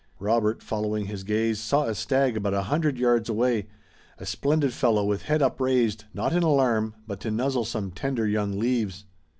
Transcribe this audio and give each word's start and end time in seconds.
Robert, 0.17 0.63
following 0.63 1.05
his 1.05 1.23
gaze, 1.23 1.59
saw 1.59 1.83
a 1.85 1.93
stag 1.93 2.35
about 2.35 2.55
a 2.55 2.63
hundred 2.63 2.97
yards 2.97 3.29
away, 3.29 3.67
a 4.17 4.25
splendid 4.25 4.73
fellow 4.73 5.05
with 5.05 5.21
head 5.29 5.43
upraised, 5.43 6.05
not 6.11 6.33
in 6.33 6.41
alarm, 6.41 6.95
but 7.05 7.19
to 7.19 7.29
nuzzle 7.29 7.65
some 7.65 7.91
tender 7.91 8.25
young 8.27 8.57
leaves. 8.57 9.05